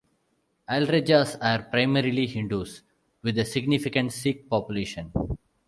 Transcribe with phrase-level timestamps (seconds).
[0.67, 2.81] Alrejas are primarily Hindus,
[3.21, 5.11] with a significant Sikh population.